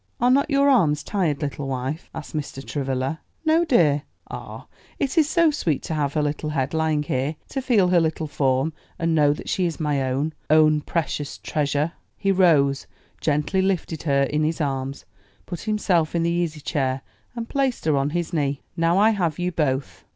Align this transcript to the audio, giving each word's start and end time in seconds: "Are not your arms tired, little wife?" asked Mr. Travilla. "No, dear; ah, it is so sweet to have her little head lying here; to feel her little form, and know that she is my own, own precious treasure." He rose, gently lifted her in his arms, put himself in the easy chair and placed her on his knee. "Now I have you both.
"Are 0.19 0.31
not 0.31 0.49
your 0.49 0.67
arms 0.67 1.03
tired, 1.03 1.43
little 1.43 1.67
wife?" 1.67 2.09
asked 2.15 2.35
Mr. 2.35 2.65
Travilla. 2.65 3.19
"No, 3.45 3.63
dear; 3.63 4.01
ah, 4.31 4.65
it 4.97 5.15
is 5.15 5.29
so 5.29 5.51
sweet 5.51 5.83
to 5.83 5.93
have 5.93 6.15
her 6.15 6.23
little 6.23 6.49
head 6.49 6.73
lying 6.73 7.03
here; 7.03 7.35
to 7.49 7.61
feel 7.61 7.89
her 7.89 7.99
little 7.99 8.25
form, 8.25 8.73
and 8.97 9.13
know 9.13 9.31
that 9.31 9.47
she 9.47 9.67
is 9.67 9.79
my 9.79 10.01
own, 10.01 10.33
own 10.49 10.81
precious 10.81 11.37
treasure." 11.37 11.91
He 12.17 12.31
rose, 12.31 12.87
gently 13.19 13.61
lifted 13.61 14.01
her 14.01 14.23
in 14.23 14.43
his 14.43 14.59
arms, 14.59 15.05
put 15.45 15.61
himself 15.61 16.15
in 16.15 16.23
the 16.23 16.31
easy 16.31 16.61
chair 16.61 17.01
and 17.35 17.47
placed 17.47 17.85
her 17.85 17.95
on 17.95 18.09
his 18.09 18.33
knee. 18.33 18.63
"Now 18.75 18.97
I 18.97 19.11
have 19.11 19.37
you 19.37 19.51
both. 19.51 20.03